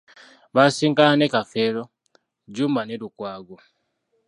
[0.53, 1.83] Baasisinkana ne Kafeero,
[2.51, 3.57] Jjumba ne Lukwago.